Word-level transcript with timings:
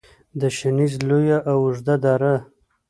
د 0.39 0.41
شنیز 0.57 0.93
لویه 1.07 1.39
او 1.51 1.57
اوږده 1.65 1.95
دره 2.03 2.35